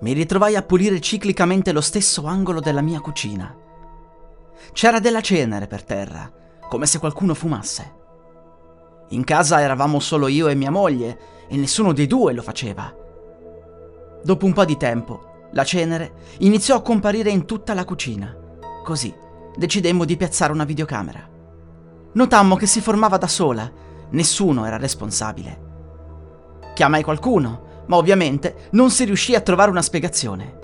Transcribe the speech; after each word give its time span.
mi 0.00 0.12
ritrovai 0.12 0.56
a 0.56 0.62
pulire 0.62 1.00
ciclicamente 1.00 1.72
lo 1.72 1.80
stesso 1.80 2.26
angolo 2.26 2.60
della 2.60 2.82
mia 2.82 3.00
cucina. 3.00 3.54
C'era 4.72 4.98
della 4.98 5.20
cenere 5.20 5.66
per 5.66 5.84
terra, 5.84 6.30
come 6.68 6.86
se 6.86 6.98
qualcuno 6.98 7.34
fumasse. 7.34 7.94
In 9.10 9.24
casa 9.24 9.60
eravamo 9.60 10.00
solo 10.00 10.26
io 10.26 10.48
e 10.48 10.54
mia 10.54 10.70
moglie 10.70 11.18
e 11.48 11.56
nessuno 11.56 11.92
dei 11.92 12.06
due 12.06 12.32
lo 12.32 12.42
faceva. 12.42 12.92
Dopo 14.22 14.44
un 14.44 14.52
po' 14.52 14.64
di 14.64 14.76
tempo, 14.76 15.48
la 15.52 15.64
cenere 15.64 16.12
iniziò 16.38 16.76
a 16.76 16.82
comparire 16.82 17.30
in 17.30 17.44
tutta 17.44 17.72
la 17.72 17.84
cucina. 17.84 18.36
Così 18.82 19.14
decidemmo 19.56 20.04
di 20.04 20.16
piazzare 20.16 20.52
una 20.52 20.64
videocamera. 20.64 21.26
Notammo 22.12 22.56
che 22.56 22.66
si 22.66 22.80
formava 22.80 23.16
da 23.16 23.28
sola, 23.28 23.70
nessuno 24.10 24.66
era 24.66 24.76
responsabile. 24.76 25.64
Chiamai 26.74 27.02
qualcuno, 27.02 27.65
ma 27.86 27.96
ovviamente 27.96 28.68
non 28.72 28.90
si 28.90 29.04
riuscì 29.04 29.34
a 29.34 29.40
trovare 29.40 29.70
una 29.70 29.82
spiegazione. 29.82 30.58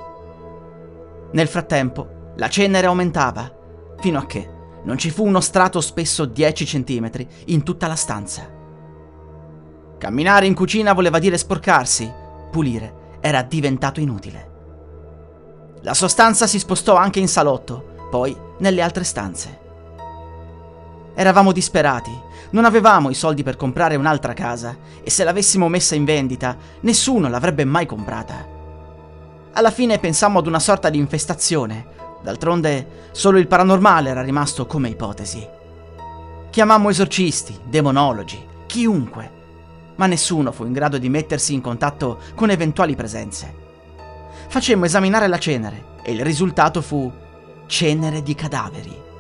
Nel 1.33 1.49
frattempo, 1.49 2.33
la 2.37 2.49
cenere 2.49 2.87
aumentava, 2.87 3.51
fino 3.99 4.19
a 4.19 4.27
che 4.27 4.49
non 4.85 4.99
ci 4.99 5.11
fu 5.11 5.25
uno 5.25 5.41
strato 5.41 5.81
spesso 5.81 6.25
10 6.25 6.65
cm 6.65 7.11
in 7.47 7.63
tutta 7.63 7.87
la 7.87 7.95
stanza. 7.95 8.49
Camminare 9.99 10.47
in 10.47 10.55
cucina 10.55 10.93
voleva 10.93 11.19
dire 11.19 11.39
sporcarsi, 11.39 12.11
pulire 12.51 13.19
era 13.21 13.43
diventato 13.43 14.01
inutile. 14.01 14.51
La 15.83 15.95
sostanza 15.95 16.47
si 16.47 16.59
spostò 16.59 16.97
anche 16.97 17.21
in 17.21 17.29
salotto, 17.29 18.09
poi 18.11 18.37
nelle 18.59 18.83
altre 18.83 19.05
stanze. 19.05 19.61
Eravamo 21.15 21.53
disperati, 21.53 22.11
non 22.51 22.65
avevamo 22.65 23.11
i 23.11 23.15
soldi 23.15 23.43
per 23.43 23.57
comprare 23.57 23.97
un'altra 23.97 24.33
casa 24.33 24.77
e 25.03 25.11
se 25.11 25.25
l'avessimo 25.25 25.69
messa 25.69 25.95
in 25.95 26.05
vendita 26.05 26.57
nessuno 26.81 27.29
l'avrebbe 27.29 27.65
mai 27.65 27.87
comprata. 27.87 28.47
Alla 29.53 29.71
fine 29.71 29.99
pensammo 29.99 30.39
ad 30.39 30.47
una 30.47 30.59
sorta 30.59 30.89
di 30.89 30.99
infestazione, 30.99 31.87
d'altronde 32.23 33.09
solo 33.13 33.39
il 33.39 33.47
paranormale 33.47 34.09
era 34.11 34.23
rimasto 34.23 34.67
come 34.67 34.89
ipotesi. 34.89 35.47
Chiamammo 36.49 36.89
esorcisti, 36.89 37.59
demonologi, 37.65 38.43
chiunque, 38.67 39.31
ma 39.97 40.07
nessuno 40.07 40.53
fu 40.53 40.65
in 40.65 40.73
grado 40.73 40.99
di 40.99 41.09
mettersi 41.09 41.53
in 41.53 41.61
contatto 41.61 42.19
con 42.35 42.51
eventuali 42.51 42.95
presenze. 42.95 43.55
Facemmo 44.49 44.85
esaminare 44.85 45.29
la 45.29 45.39
cenere 45.39 45.85
e 46.03 46.13
il 46.13 46.23
risultato 46.23 46.83
fu 46.83 47.11
cenere 47.67 48.23
di 48.23 48.35
cadaveri. 48.35 49.11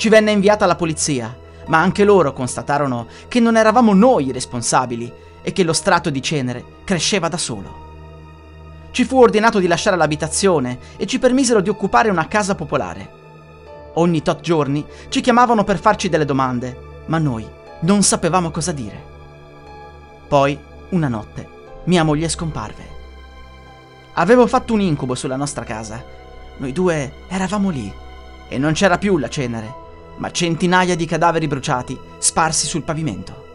Ci 0.00 0.08
venne 0.08 0.30
inviata 0.30 0.64
la 0.64 0.76
polizia, 0.76 1.36
ma 1.66 1.78
anche 1.78 2.04
loro 2.04 2.32
constatarono 2.32 3.06
che 3.28 3.38
non 3.38 3.58
eravamo 3.58 3.92
noi 3.92 4.28
i 4.28 4.32
responsabili 4.32 5.12
e 5.42 5.52
che 5.52 5.62
lo 5.62 5.74
strato 5.74 6.08
di 6.08 6.22
cenere 6.22 6.64
cresceva 6.84 7.28
da 7.28 7.36
solo. 7.36 8.88
Ci 8.92 9.04
fu 9.04 9.18
ordinato 9.20 9.58
di 9.58 9.66
lasciare 9.66 9.98
l'abitazione 9.98 10.78
e 10.96 11.04
ci 11.06 11.18
permisero 11.18 11.60
di 11.60 11.68
occupare 11.68 12.08
una 12.08 12.28
casa 12.28 12.54
popolare. 12.54 13.10
Ogni 13.96 14.22
tot 14.22 14.40
giorni 14.40 14.82
ci 15.10 15.20
chiamavano 15.20 15.64
per 15.64 15.78
farci 15.78 16.08
delle 16.08 16.24
domande, 16.24 17.02
ma 17.04 17.18
noi 17.18 17.46
non 17.80 18.02
sapevamo 18.02 18.50
cosa 18.50 18.72
dire. 18.72 19.04
Poi, 20.26 20.58
una 20.92 21.08
notte, 21.08 21.46
mia 21.84 22.04
moglie 22.04 22.30
scomparve. 22.30 22.88
Avevo 24.14 24.46
fatto 24.46 24.72
un 24.72 24.80
incubo 24.80 25.14
sulla 25.14 25.36
nostra 25.36 25.64
casa. 25.64 26.02
Noi 26.56 26.72
due 26.72 27.12
eravamo 27.28 27.68
lì 27.68 27.92
e 28.48 28.56
non 28.56 28.72
c'era 28.72 28.96
più 28.96 29.18
la 29.18 29.28
cenere, 29.28 29.79
ma 30.20 30.30
centinaia 30.30 30.94
di 30.94 31.06
cadaveri 31.06 31.48
bruciati 31.48 31.98
sparsi 32.18 32.66
sul 32.66 32.82
pavimento. 32.82 33.48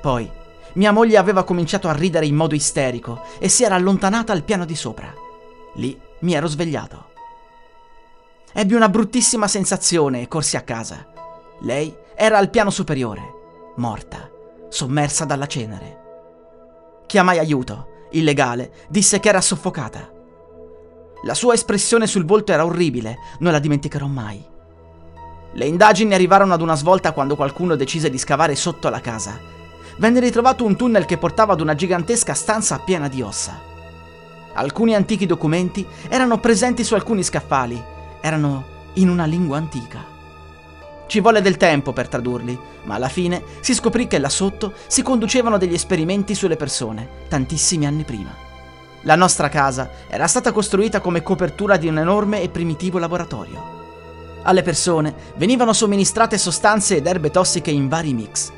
Poi 0.00 0.30
mia 0.74 0.92
moglie 0.92 1.16
aveva 1.16 1.44
cominciato 1.44 1.88
a 1.88 1.92
ridere 1.92 2.26
in 2.26 2.34
modo 2.34 2.54
isterico 2.54 3.22
e 3.38 3.48
si 3.48 3.64
era 3.64 3.74
allontanata 3.74 4.32
al 4.32 4.44
piano 4.44 4.64
di 4.64 4.76
sopra. 4.76 5.12
Lì 5.74 5.98
mi 6.20 6.34
ero 6.34 6.46
svegliato. 6.46 7.08
Ebbi 8.52 8.74
una 8.74 8.88
bruttissima 8.88 9.48
sensazione 9.48 10.20
e 10.20 10.28
corsi 10.28 10.56
a 10.56 10.62
casa. 10.62 11.06
Lei 11.60 11.94
era 12.14 12.36
al 12.38 12.50
piano 12.50 12.70
superiore, 12.70 13.22
morta, 13.76 14.28
sommersa 14.68 15.24
dalla 15.24 15.46
cenere. 15.46 15.98
Chiamai 17.06 17.38
aiuto. 17.38 17.88
Il 18.12 18.24
legale 18.24 18.72
disse 18.88 19.20
che 19.20 19.28
era 19.28 19.40
soffocata. 19.40 20.10
La 21.22 21.34
sua 21.34 21.54
espressione 21.54 22.08
sul 22.08 22.24
volto 22.24 22.50
era 22.50 22.64
orribile, 22.64 23.18
non 23.38 23.52
la 23.52 23.60
dimenticherò 23.60 24.06
mai. 24.06 24.44
Le 25.52 25.64
indagini 25.64 26.14
arrivarono 26.14 26.54
ad 26.54 26.62
una 26.62 26.76
svolta 26.76 27.12
quando 27.12 27.34
qualcuno 27.34 27.74
decise 27.74 28.08
di 28.08 28.18
scavare 28.18 28.54
sotto 28.54 28.88
la 28.88 29.00
casa. 29.00 29.38
Venne 29.96 30.20
ritrovato 30.20 30.64
un 30.64 30.76
tunnel 30.76 31.06
che 31.06 31.18
portava 31.18 31.54
ad 31.54 31.60
una 31.60 31.74
gigantesca 31.74 32.34
stanza 32.34 32.78
piena 32.78 33.08
di 33.08 33.20
ossa. 33.20 33.60
Alcuni 34.52 34.94
antichi 34.94 35.26
documenti 35.26 35.84
erano 36.08 36.38
presenti 36.38 36.84
su 36.84 36.94
alcuni 36.94 37.24
scaffali, 37.24 37.82
erano 38.20 38.64
in 38.94 39.08
una 39.08 39.24
lingua 39.24 39.56
antica. 39.56 40.04
Ci 41.06 41.18
volle 41.18 41.42
del 41.42 41.56
tempo 41.56 41.92
per 41.92 42.06
tradurli, 42.06 42.58
ma 42.84 42.94
alla 42.94 43.08
fine 43.08 43.42
si 43.58 43.74
scoprì 43.74 44.06
che 44.06 44.18
là 44.18 44.28
sotto 44.28 44.74
si 44.86 45.02
conducevano 45.02 45.58
degli 45.58 45.74
esperimenti 45.74 46.36
sulle 46.36 46.56
persone, 46.56 47.08
tantissimi 47.28 47.86
anni 47.86 48.04
prima. 48.04 48.32
La 49.02 49.16
nostra 49.16 49.48
casa 49.48 49.90
era 50.08 50.28
stata 50.28 50.52
costruita 50.52 51.00
come 51.00 51.22
copertura 51.22 51.76
di 51.76 51.88
un 51.88 51.98
enorme 51.98 52.42
e 52.42 52.48
primitivo 52.48 52.98
laboratorio. 52.98 53.79
Alle 54.42 54.62
persone 54.62 55.14
venivano 55.36 55.72
somministrate 55.72 56.38
sostanze 56.38 56.96
ed 56.96 57.06
erbe 57.06 57.30
tossiche 57.30 57.70
in 57.70 57.88
vari 57.88 58.14
mix. 58.14 58.50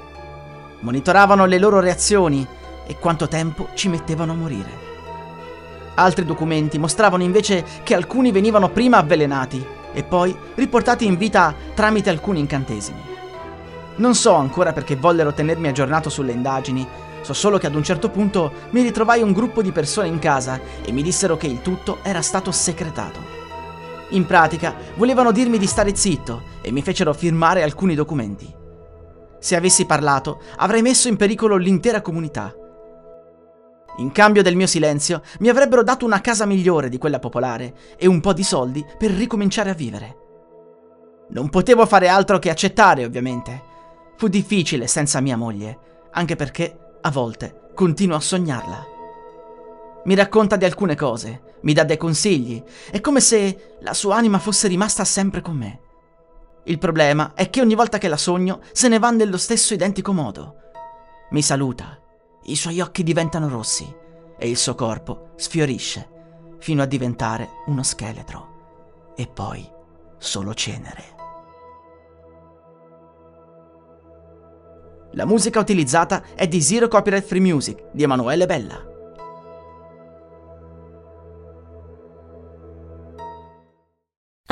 Monitoravano 0.80 1.44
le 1.44 1.58
loro 1.58 1.80
reazioni 1.80 2.46
e 2.86 2.96
quanto 2.98 3.26
tempo 3.26 3.68
ci 3.74 3.88
mettevano 3.88 4.32
a 4.32 4.36
morire. 4.36 4.90
Altri 5.94 6.24
documenti 6.24 6.78
mostravano 6.78 7.22
invece 7.22 7.64
che 7.82 7.94
alcuni 7.94 8.30
venivano 8.30 8.70
prima 8.70 8.98
avvelenati 8.98 9.64
e 9.92 10.04
poi 10.04 10.34
riportati 10.54 11.04
in 11.04 11.16
vita 11.16 11.54
tramite 11.74 12.10
alcuni 12.10 12.40
incantesimi. 12.40 13.10
Non 13.96 14.14
so 14.14 14.34
ancora 14.34 14.72
perché 14.72 14.96
vollero 14.96 15.34
tenermi 15.34 15.68
aggiornato 15.68 16.08
sulle 16.08 16.32
indagini, 16.32 16.86
so 17.20 17.34
solo 17.34 17.58
che 17.58 17.66
ad 17.66 17.74
un 17.74 17.82
certo 17.82 18.08
punto 18.08 18.52
mi 18.70 18.82
ritrovai 18.82 19.20
un 19.20 19.32
gruppo 19.32 19.62
di 19.62 19.70
persone 19.70 20.08
in 20.08 20.18
casa 20.18 20.60
e 20.82 20.92
mi 20.92 21.02
dissero 21.02 21.36
che 21.36 21.46
il 21.46 21.60
tutto 21.60 21.98
era 22.02 22.22
stato 22.22 22.50
segretato. 22.52 23.41
In 24.12 24.26
pratica, 24.26 24.74
volevano 24.96 25.32
dirmi 25.32 25.56
di 25.56 25.66
stare 25.66 25.94
zitto 25.94 26.42
e 26.60 26.70
mi 26.70 26.82
fecero 26.82 27.14
firmare 27.14 27.62
alcuni 27.62 27.94
documenti. 27.94 28.52
Se 29.38 29.56
avessi 29.56 29.86
parlato, 29.86 30.40
avrei 30.56 30.82
messo 30.82 31.08
in 31.08 31.16
pericolo 31.16 31.56
l'intera 31.56 32.02
comunità. 32.02 32.54
In 33.96 34.12
cambio 34.12 34.42
del 34.42 34.54
mio 34.54 34.66
silenzio, 34.66 35.22
mi 35.40 35.48
avrebbero 35.48 35.82
dato 35.82 36.04
una 36.04 36.20
casa 36.20 36.44
migliore 36.44 36.88
di 36.88 36.98
quella 36.98 37.18
popolare 37.18 37.74
e 37.96 38.06
un 38.06 38.20
po' 38.20 38.32
di 38.34 38.42
soldi 38.42 38.84
per 38.98 39.10
ricominciare 39.10 39.70
a 39.70 39.74
vivere. 39.74 40.16
Non 41.30 41.48
potevo 41.48 41.86
fare 41.86 42.08
altro 42.08 42.38
che 42.38 42.50
accettare, 42.50 43.04
ovviamente. 43.06 43.62
Fu 44.16 44.28
difficile 44.28 44.86
senza 44.86 45.20
mia 45.20 45.36
moglie, 45.36 45.78
anche 46.12 46.36
perché, 46.36 46.96
a 47.00 47.10
volte, 47.10 47.70
continuo 47.74 48.16
a 48.16 48.20
sognarla. 48.20 48.91
Mi 50.04 50.14
racconta 50.14 50.56
di 50.56 50.64
alcune 50.64 50.96
cose, 50.96 51.58
mi 51.62 51.72
dà 51.72 51.84
dei 51.84 51.96
consigli, 51.96 52.62
è 52.90 53.00
come 53.00 53.20
se 53.20 53.76
la 53.80 53.94
sua 53.94 54.16
anima 54.16 54.38
fosse 54.38 54.66
rimasta 54.66 55.04
sempre 55.04 55.40
con 55.40 55.56
me. 55.56 55.80
Il 56.64 56.78
problema 56.78 57.32
è 57.34 57.50
che 57.50 57.60
ogni 57.60 57.74
volta 57.74 57.98
che 57.98 58.08
la 58.08 58.16
sogno 58.16 58.60
se 58.72 58.88
ne 58.88 58.98
va 58.98 59.10
nello 59.10 59.36
stesso 59.36 59.74
identico 59.74 60.12
modo. 60.12 60.56
Mi 61.30 61.42
saluta, 61.42 61.98
i 62.44 62.56
suoi 62.56 62.80
occhi 62.80 63.02
diventano 63.02 63.48
rossi 63.48 63.90
e 64.36 64.48
il 64.48 64.56
suo 64.56 64.74
corpo 64.74 65.30
sfiorisce 65.36 66.08
fino 66.58 66.82
a 66.82 66.86
diventare 66.86 67.48
uno 67.66 67.82
scheletro 67.82 69.12
e 69.16 69.26
poi 69.26 69.68
solo 70.18 70.54
cenere. 70.54 71.20
La 75.12 75.26
musica 75.26 75.60
utilizzata 75.60 76.22
è 76.34 76.48
di 76.48 76.62
Zero 76.62 76.88
Copyright 76.88 77.26
Free 77.26 77.40
Music 77.40 77.90
di 77.92 78.02
Emanuele 78.02 78.46
Bella. 78.46 78.91